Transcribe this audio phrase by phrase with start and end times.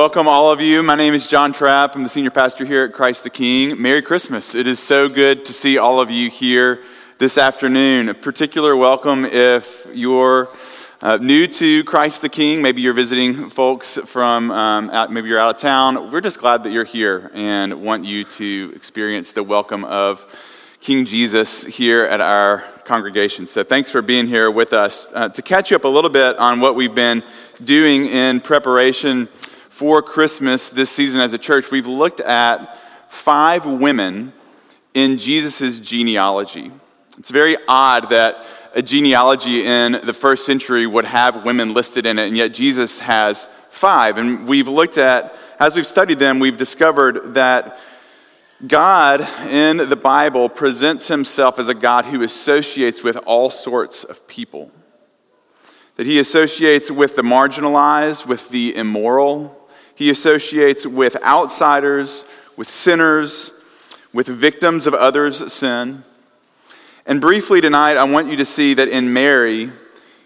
[0.00, 0.82] Welcome, all of you.
[0.82, 1.94] My name is John Trapp.
[1.94, 3.82] I'm the senior pastor here at Christ the King.
[3.82, 4.54] Merry Christmas.
[4.54, 6.82] It is so good to see all of you here
[7.18, 8.08] this afternoon.
[8.08, 10.48] A particular welcome if you're
[11.02, 12.62] uh, new to Christ the King.
[12.62, 16.10] Maybe you're visiting folks from, um, out, maybe you're out of town.
[16.10, 20.26] We're just glad that you're here and want you to experience the welcome of
[20.80, 23.46] King Jesus here at our congregation.
[23.46, 25.06] So thanks for being here with us.
[25.12, 27.22] Uh, to catch you up a little bit on what we've been
[27.62, 29.28] doing in preparation
[29.80, 32.76] for Christmas this season as a church, we've looked at
[33.08, 34.30] five women
[34.92, 36.70] in Jesus' genealogy.
[37.16, 42.18] It's very odd that a genealogy in the first century would have women listed in
[42.18, 44.18] it, and yet Jesus has five.
[44.18, 47.78] And we've looked at, as we've studied them, we've discovered that
[48.66, 54.28] God in the Bible presents himself as a God who associates with all sorts of
[54.28, 54.72] people.
[55.96, 59.56] That he associates with the marginalized, with the immoral,
[60.00, 62.24] he associates with outsiders,
[62.56, 63.50] with sinners,
[64.14, 66.02] with victims of others' sin.
[67.04, 69.70] And briefly tonight, I want you to see that in Mary,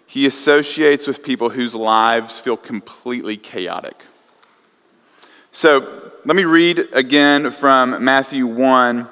[0.07, 4.01] he associates with people whose lives feel completely chaotic.
[5.51, 9.09] So let me read again from Matthew 1.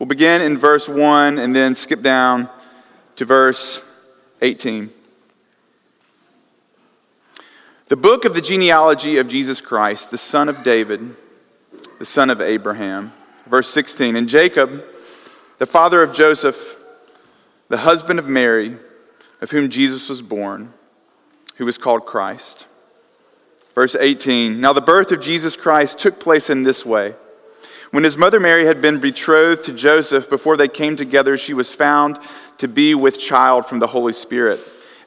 [0.00, 2.48] We'll begin in verse 1 and then skip down
[3.14, 3.80] to verse
[4.40, 4.90] 18.
[7.92, 11.14] The book of the genealogy of Jesus Christ, the son of David,
[11.98, 13.12] the son of Abraham.
[13.46, 14.82] Verse 16 And Jacob,
[15.58, 16.74] the father of Joseph,
[17.68, 18.78] the husband of Mary,
[19.42, 20.72] of whom Jesus was born,
[21.56, 22.66] who was called Christ.
[23.74, 27.14] Verse 18 Now the birth of Jesus Christ took place in this way.
[27.90, 31.74] When his mother Mary had been betrothed to Joseph, before they came together, she was
[31.74, 32.18] found
[32.56, 34.60] to be with child from the Holy Spirit.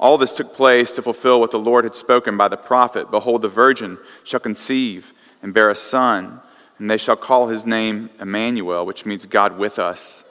[0.00, 3.42] All this took place to fulfill what the Lord had spoken by the prophet Behold,
[3.42, 5.12] the virgin shall conceive
[5.42, 6.40] and bear a son,
[6.78, 10.24] and they shall call his name Emmanuel, which means God with us.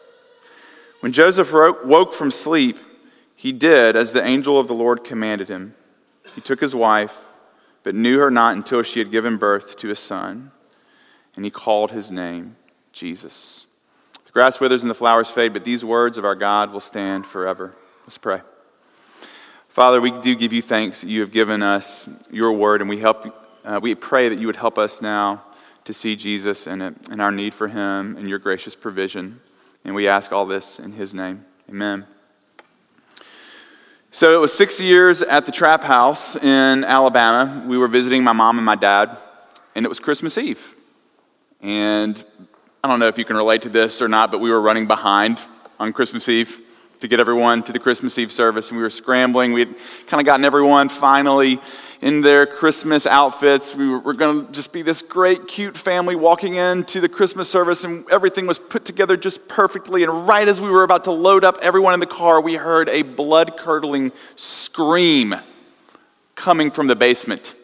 [1.01, 2.77] When Joseph woke from sleep,
[3.35, 5.75] he did as the angel of the Lord commanded him.
[6.33, 7.27] He took his wife,
[7.83, 10.51] but knew her not until she had given birth to a son,
[11.35, 12.55] and he called his name
[12.91, 13.67] Jesus.
[14.25, 17.27] The grass withers and the flowers fade, but these words of our God will stand
[17.27, 17.75] forever.
[18.05, 18.41] Let's pray.
[19.69, 22.97] Father, we do give you thanks that you have given us your word, and we,
[22.97, 23.23] help,
[23.63, 25.43] uh, we pray that you would help us now
[25.85, 29.39] to see Jesus and, and our need for him and your gracious provision.
[29.85, 31.45] And we ask all this in his name.
[31.69, 32.07] Amen.
[34.09, 37.63] So it was six years at the Trapp house in Alabama.
[37.67, 39.17] We were visiting my mom and my dad,
[39.75, 40.75] and it was Christmas Eve.
[41.61, 42.21] And
[42.83, 44.87] I don't know if you can relate to this or not, but we were running
[44.87, 45.39] behind
[45.79, 46.59] on Christmas Eve
[46.99, 49.53] to get everyone to the Christmas Eve service, and we were scrambling.
[49.53, 49.75] We had
[50.07, 51.59] kind of gotten everyone finally
[52.01, 53.73] in their Christmas outfits.
[53.73, 57.49] We were, were going to just be this great, cute family walking into the Christmas
[57.49, 60.03] service, and everything was put together just perfectly.
[60.03, 62.89] And right as we were about to load up everyone in the car, we heard
[62.89, 65.35] a blood curdling scream
[66.35, 67.55] coming from the basement.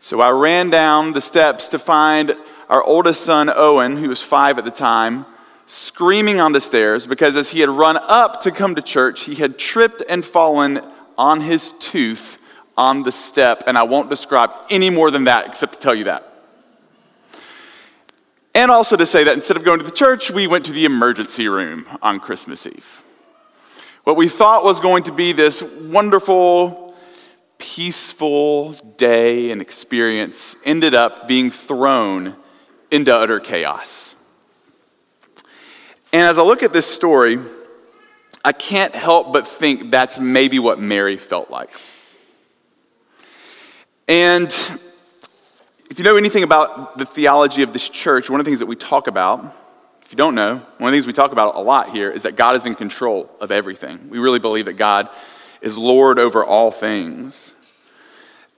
[0.00, 2.34] So I ran down the steps to find
[2.70, 5.26] our oldest son, Owen, who was five at the time
[5.70, 9.36] screaming on the stairs because as he had run up to come to church, he
[9.36, 10.80] had tripped and fallen
[11.16, 12.38] on his tooth
[12.76, 13.62] on the step.
[13.68, 16.26] And I won't describe any more than that except to tell you that.
[18.52, 20.84] And also to say that instead of going to the church, we went to the
[20.84, 23.02] emergency room on Christmas Eve.
[24.02, 26.96] What we thought was going to be this wonderful,
[27.58, 32.34] peaceful day and experience ended up being thrown
[32.90, 34.09] into utter chaos.
[36.12, 37.38] And as I look at this story,
[38.44, 41.70] I can't help but think that's maybe what Mary felt like.
[44.08, 44.48] And
[45.88, 48.66] if you know anything about the theology of this church, one of the things that
[48.66, 49.54] we talk about,
[50.04, 52.24] if you don't know, one of the things we talk about a lot here is
[52.24, 54.10] that God is in control of everything.
[54.10, 55.08] We really believe that God
[55.60, 57.54] is Lord over all things.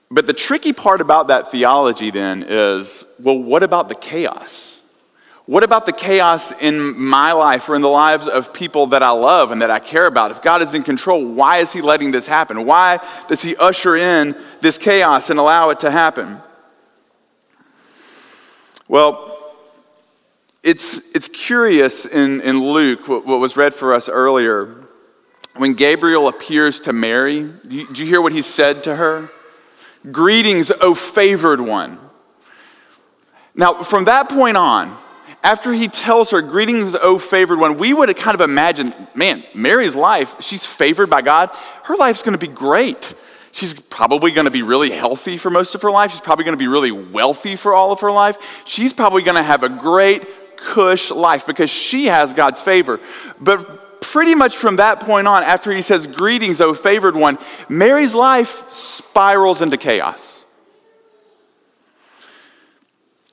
[0.09, 4.72] But the tricky part about that theology then is well, what about the chaos?
[5.45, 9.11] What about the chaos in my life or in the lives of people that I
[9.11, 10.31] love and that I care about?
[10.31, 12.65] If God is in control, why is He letting this happen?
[12.65, 16.41] Why does He usher in this chaos and allow it to happen?
[18.87, 19.31] Well,
[20.63, 24.87] It's, it's curious in, in Luke, what, what was read for us earlier,
[25.57, 29.29] when Gabriel appears to Mary, do you, you hear what he said to her?
[30.09, 31.99] Greetings, O favored one.
[33.53, 34.97] Now, from that point on,
[35.43, 39.43] after he tells her, Greetings, O favored one, we would have kind of imagined, man,
[39.53, 41.49] Mary's life, she's favored by God.
[41.83, 43.13] Her life's going to be great.
[43.51, 46.11] She's probably going to be really healthy for most of her life.
[46.11, 48.37] She's probably going to be really wealthy for all of her life.
[48.65, 52.99] She's probably going to have a great, cush life because she has God's favor.
[53.39, 57.37] But pretty much from that point on, after he says, Greetings, O favored one,
[57.69, 60.45] Mary's life spirals into chaos.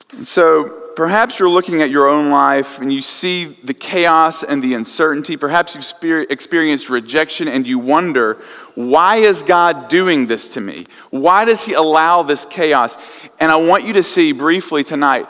[0.23, 4.73] so perhaps you're looking at your own life and you see the chaos and the
[4.73, 5.37] uncertainty.
[5.37, 8.37] Perhaps you've experienced rejection and you wonder,
[8.75, 10.85] why is God doing this to me?
[11.09, 12.97] Why does He allow this chaos?
[13.39, 15.27] And I want you to see briefly tonight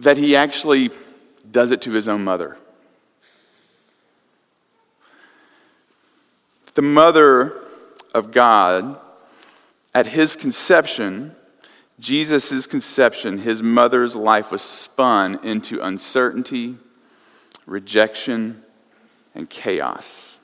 [0.00, 0.90] that He actually
[1.50, 2.56] does it to His own mother.
[6.74, 7.54] The mother
[8.14, 9.00] of God,
[9.94, 11.34] at His conception,
[11.98, 16.76] Jesus' conception, his mother's life was spun into uncertainty,
[17.66, 18.62] rejection,
[19.34, 20.36] and chaos.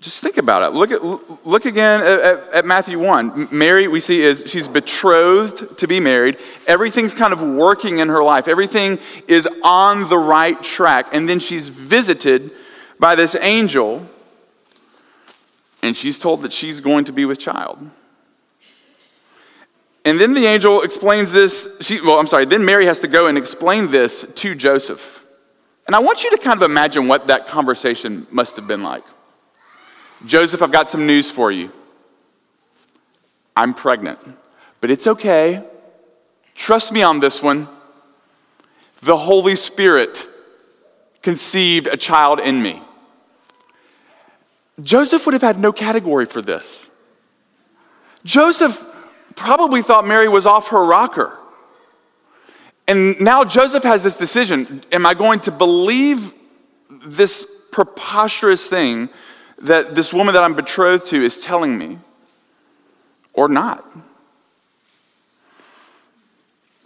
[0.00, 0.76] Just think about it.
[0.76, 3.48] Look, at, look again at, at, at, Matthew 1.
[3.50, 6.36] Mary, we see, is she's betrothed to be married.
[6.66, 11.08] Everything's kind of working in her life, everything is on the right track.
[11.12, 12.52] And then she's visited
[12.98, 14.06] by this angel,
[15.82, 17.90] and she's told that she's going to be with child.
[20.06, 21.68] And then the angel explains this.
[21.80, 25.26] She, well, I'm sorry, then Mary has to go and explain this to Joseph.
[25.84, 29.02] And I want you to kind of imagine what that conversation must have been like.
[30.24, 31.72] Joseph, I've got some news for you.
[33.56, 34.20] I'm pregnant,
[34.80, 35.64] but it's okay.
[36.54, 37.66] Trust me on this one.
[39.00, 40.28] The Holy Spirit
[41.20, 42.80] conceived a child in me.
[44.80, 46.90] Joseph would have had no category for this.
[48.24, 48.86] Joseph
[49.36, 51.38] probably thought Mary was off her rocker.
[52.88, 56.34] And now Joseph has this decision Am I going to believe
[57.04, 59.10] this preposterous thing
[59.58, 61.98] that this woman that I'm betrothed to is telling me
[63.32, 63.86] or not?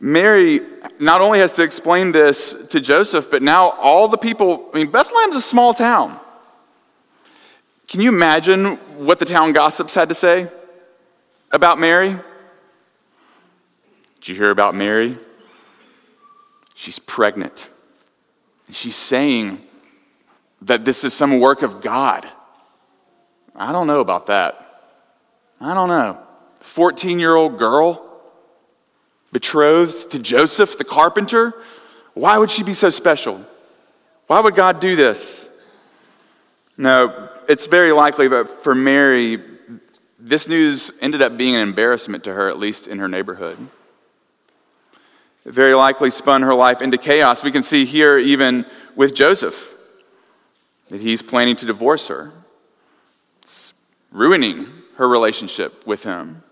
[0.02, 0.62] Mary
[0.98, 4.90] not only has to explain this to Joseph, but now all the people, I mean,
[4.90, 6.18] Bethlehem's a small town.
[7.86, 10.48] Can you imagine what the town gossips had to say
[11.52, 12.16] about Mary?
[14.20, 15.16] Did you hear about Mary?
[16.74, 17.68] She's pregnant.
[18.70, 19.62] She's saying
[20.62, 22.28] that this is some work of God.
[23.56, 24.82] I don't know about that.
[25.60, 26.18] I don't know.
[26.60, 28.06] 14 year old girl
[29.32, 31.54] betrothed to Joseph the carpenter?
[32.12, 33.44] Why would she be so special?
[34.26, 35.48] Why would God do this?
[36.76, 39.42] No, it's very likely that for Mary,
[40.18, 43.58] this news ended up being an embarrassment to her, at least in her neighborhood
[45.44, 47.42] very likely spun her life into chaos.
[47.42, 49.74] We can see here, even with Joseph,
[50.88, 52.32] that he's planning to divorce her.
[53.42, 53.72] It's
[54.12, 56.42] ruining her relationship with him.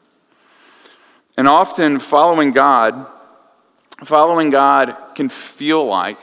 [1.36, 3.06] And often, following God,
[4.04, 6.18] following God can feel like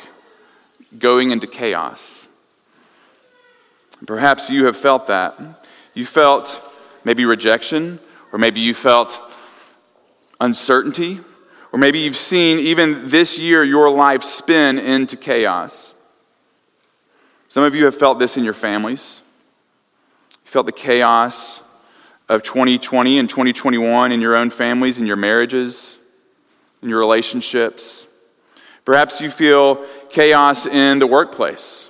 [0.98, 2.28] going into chaos.
[4.06, 5.68] Perhaps you have felt that.
[5.94, 6.62] You felt
[7.04, 8.00] maybe rejection,
[8.34, 9.22] or maybe you felt
[10.42, 11.20] uncertainty
[11.76, 15.94] or maybe you've seen even this year your life spin into chaos.
[17.50, 19.22] Some of you have felt this in your families.
[20.46, 21.60] You felt the chaos
[22.30, 25.98] of 2020 and 2021 in your own families, in your marriages,
[26.82, 28.08] in your relationships.
[28.86, 31.90] Perhaps you feel chaos in the workplace.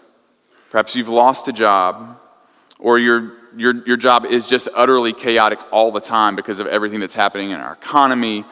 [0.72, 2.20] Perhaps you've lost a job,
[2.80, 7.00] or your, your, your job is just utterly chaotic all the time because of everything
[7.00, 8.46] that's happening in our economy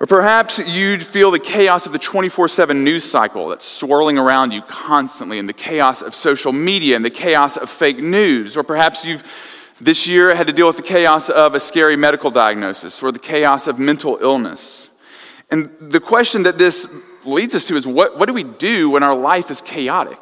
[0.00, 4.52] or perhaps you'd feel the chaos of the 24 7 news cycle that's swirling around
[4.52, 8.56] you constantly, and the chaos of social media, and the chaos of fake news.
[8.56, 9.22] Or perhaps you've
[9.80, 13.18] this year had to deal with the chaos of a scary medical diagnosis or the
[13.18, 14.88] chaos of mental illness.
[15.50, 16.86] And the question that this
[17.24, 20.18] leads us to is what, what do we do when our life is chaotic?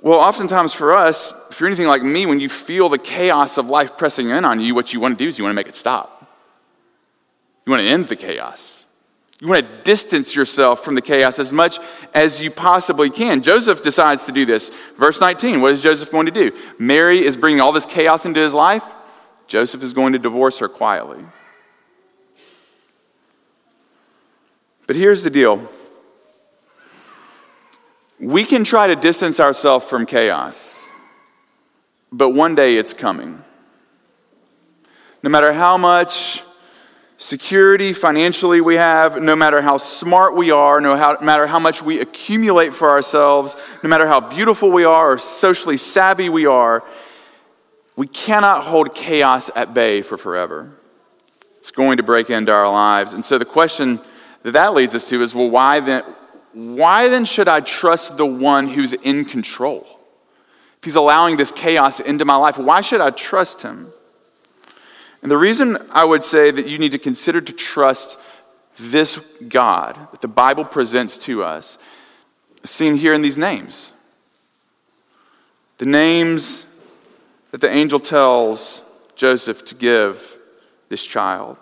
[0.00, 3.68] Well, oftentimes for us, if you're anything like me, when you feel the chaos of
[3.68, 5.68] life pressing in on you, what you want to do is you want to make
[5.68, 6.15] it stop.
[7.66, 8.86] You want to end the chaos.
[9.40, 11.78] You want to distance yourself from the chaos as much
[12.14, 13.42] as you possibly can.
[13.42, 14.70] Joseph decides to do this.
[14.96, 16.56] Verse 19, what is Joseph going to do?
[16.78, 18.84] Mary is bringing all this chaos into his life.
[19.46, 21.22] Joseph is going to divorce her quietly.
[24.86, 25.68] But here's the deal
[28.18, 30.88] we can try to distance ourselves from chaos,
[32.10, 33.42] but one day it's coming.
[35.22, 36.42] No matter how much
[37.18, 42.00] security financially we have, no matter how smart we are, no matter how much we
[42.00, 46.86] accumulate for ourselves, no matter how beautiful we are or socially savvy we are,
[47.96, 50.70] we cannot hold chaos at bay for forever.
[51.58, 53.14] It's going to break into our lives.
[53.14, 54.00] And so the question
[54.42, 56.04] that that leads us to is well, why then,
[56.52, 59.86] why then should I trust the one who's in control?
[60.78, 63.92] If he's allowing this chaos into my life, why should I trust him?
[65.22, 68.18] And the reason I would say that you need to consider to trust
[68.78, 69.18] this
[69.48, 71.78] God that the Bible presents to us
[72.64, 73.92] seen here in these names.
[75.78, 76.66] The names
[77.50, 78.82] that the angel tells
[79.14, 80.38] Joseph to give
[80.88, 81.56] this child.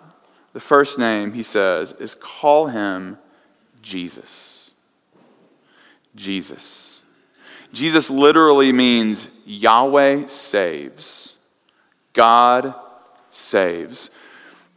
[0.53, 3.17] The first name, he says, is call him
[3.81, 4.71] Jesus.
[6.15, 7.01] Jesus.
[7.73, 11.35] Jesus literally means Yahweh saves.
[12.13, 12.73] God
[13.35, 14.09] saves.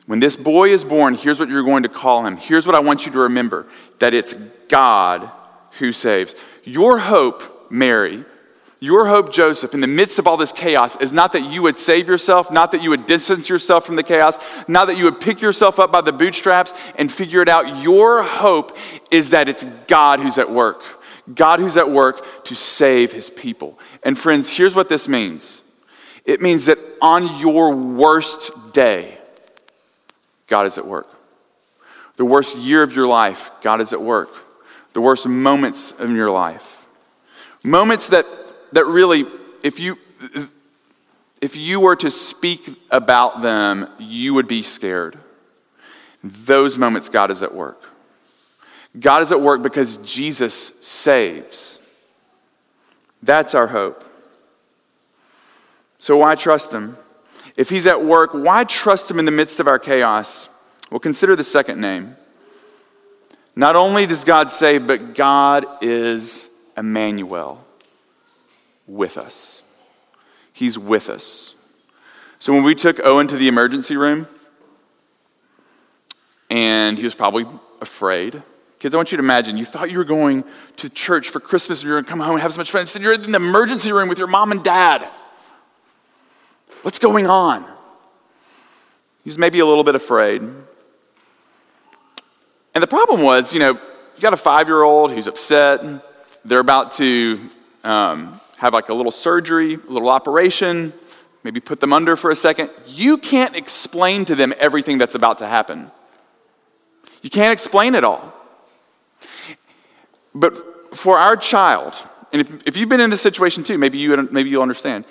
[0.07, 2.37] When this boy is born, here's what you're going to call him.
[2.37, 3.67] Here's what I want you to remember
[3.99, 4.35] that it's
[4.69, 5.31] God
[5.79, 6.35] who saves.
[6.65, 8.25] Your hope, Mary,
[8.81, 11.77] your hope, Joseph, in the midst of all this chaos is not that you would
[11.77, 14.39] save yourself, not that you would distance yourself from the chaos,
[14.69, 17.83] not that you would pick yourself up by the bootstraps and figure it out.
[17.83, 18.77] Your hope
[19.11, 20.83] is that it's God who's at work.
[21.35, 23.79] God who's at work to save his people.
[24.05, 25.65] And friends, here's what this means
[26.25, 29.19] it means that on your worst day,
[30.47, 31.09] God is at work.
[32.17, 34.31] The worst year of your life, God is at work.
[34.93, 36.87] The worst moments of your life.
[37.63, 38.27] Moments that,
[38.73, 39.27] that really,
[39.63, 39.99] if you,
[41.41, 45.19] if you were to speak about them, you would be scared.
[46.25, 47.83] Those moments, God is at work.
[48.99, 51.79] God is at work because Jesus saves.
[53.23, 54.05] That's our hope.
[55.99, 56.97] So why trust him?
[57.57, 60.49] If he's at work, why trust him in the midst of our chaos?
[60.91, 62.17] Well, consider the second name.
[63.57, 67.65] Not only does God save, but God is Emmanuel
[68.87, 69.63] with us.
[70.53, 71.57] He's with us.
[72.39, 74.29] So when we took Owen to the emergency room,
[76.51, 77.47] and he was probably
[77.81, 78.43] afraid.
[78.79, 80.45] Kids, I want you to imagine you thought you were going
[80.77, 82.83] to church for Christmas and you're going to come home and have so much fun.
[82.83, 85.09] Instead, you're in the emergency room with your mom and dad.
[86.89, 87.65] What's going on?
[89.23, 90.41] He was maybe a little bit afraid.
[90.41, 90.65] And
[92.83, 95.83] the problem was, you know, you got a five year old who's upset.
[96.47, 97.39] They're about to
[97.85, 100.95] um, have like a little surgery, a little operation,
[101.45, 102.71] maybe put them under for a second.
[102.87, 105.91] You can't explain to them everything that's about to happen.
[107.21, 108.33] You can't explain it all.
[110.35, 112.03] But for our child,
[112.33, 115.05] and if, if you've been in this situation too, maybe, you, maybe you'll understand.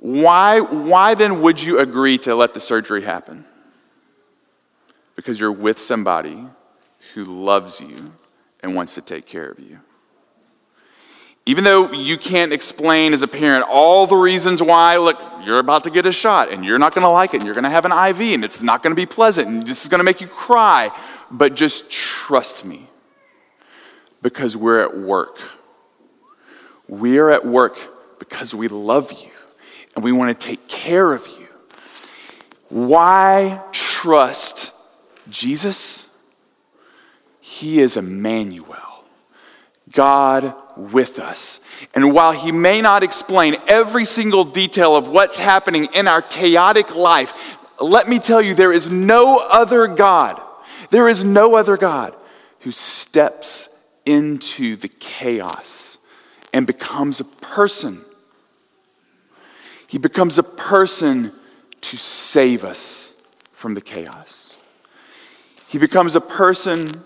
[0.00, 3.44] Why, why then would you agree to let the surgery happen?
[5.14, 6.46] Because you're with somebody
[7.12, 8.14] who loves you
[8.60, 9.80] and wants to take care of you.
[11.44, 15.84] Even though you can't explain as a parent all the reasons why, look, you're about
[15.84, 17.70] to get a shot and you're not going to like it and you're going to
[17.70, 20.04] have an IV and it's not going to be pleasant and this is going to
[20.04, 20.90] make you cry,
[21.30, 22.88] but just trust me
[24.22, 25.36] because we're at work.
[26.88, 29.30] We are at work because we love you
[29.94, 31.48] and we want to take care of you.
[32.68, 34.72] Why trust
[35.28, 36.08] Jesus?
[37.40, 39.04] He is Emmanuel,
[39.92, 41.60] God with us.
[41.94, 46.94] And while He may not explain every single detail of what's happening in our chaotic
[46.94, 50.40] life, let me tell you, there is no other God.
[50.90, 52.14] There is no other God
[52.60, 53.68] who steps
[54.04, 55.98] into the chaos
[56.52, 58.04] and becomes a person
[59.90, 61.32] he becomes a person
[61.80, 63.12] to save us
[63.52, 64.60] from the chaos.
[65.66, 67.02] He becomes a person,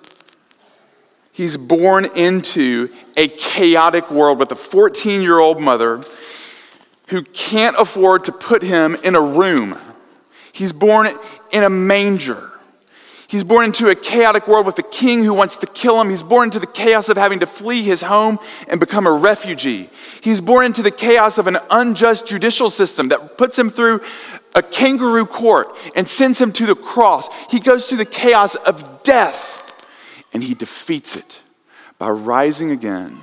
[1.32, 6.02] he's born into a chaotic world with a 14 year old mother
[7.06, 9.78] who can't afford to put him in a room.
[10.52, 11.08] He's born
[11.52, 12.52] in a manger.
[13.34, 16.08] He's born into a chaotic world with a king who wants to kill him.
[16.08, 18.38] He's born into the chaos of having to flee his home
[18.68, 19.90] and become a refugee.
[20.20, 24.02] He's born into the chaos of an unjust judicial system that puts him through
[24.54, 27.28] a kangaroo court and sends him to the cross.
[27.50, 29.82] He goes through the chaos of death
[30.32, 31.42] and he defeats it
[31.98, 33.18] by rising again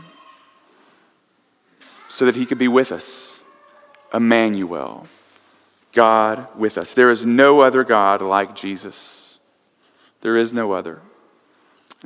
[2.10, 3.40] so that he could be with us.
[4.14, 5.08] Emmanuel,
[5.94, 6.94] God with us.
[6.94, 9.21] There is no other God like Jesus.
[10.22, 11.02] There is no other.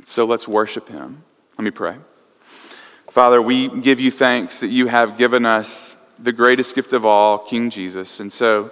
[0.04, 1.22] So let's worship him.
[1.58, 1.96] Let me pray.
[3.10, 7.38] Father, we give you thanks that you have given us the greatest gift of all,
[7.38, 8.20] King Jesus.
[8.20, 8.70] And so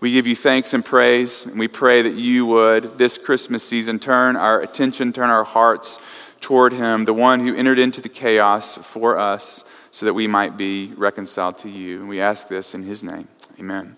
[0.00, 3.98] we give you thanks and praise, and we pray that you would, this Christmas season,
[3.98, 5.98] turn our attention, turn our hearts
[6.40, 10.56] toward him, the one who entered into the chaos for us so that we might
[10.56, 12.00] be reconciled to you.
[12.00, 13.28] And we ask this in his name.
[13.58, 13.97] Amen.